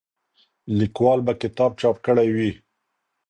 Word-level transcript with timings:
لیکوال 0.77 1.19
به 1.25 1.33
کتاب 1.41 1.71
چاپ 1.81 1.97
کړی 2.05 2.29
وي. 2.35 2.51